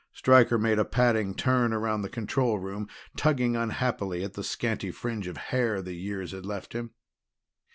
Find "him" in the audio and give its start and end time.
6.73-6.95